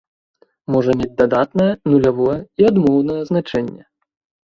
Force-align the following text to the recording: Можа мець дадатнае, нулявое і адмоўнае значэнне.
Можа 0.75 0.91
мець 1.01 1.09
дадатнае, 1.21 1.67
нулявое 1.91 2.37
і 2.63 2.67
адмоўнае 2.71 3.19
значэнне. 3.29 3.83